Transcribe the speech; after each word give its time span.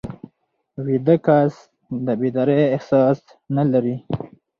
ویده 0.85 1.15
کس 1.25 1.53
د 2.05 2.07
بیدارۍ 2.21 2.61
احساس 2.75 3.19
نه 3.55 3.63
لري 3.71 3.95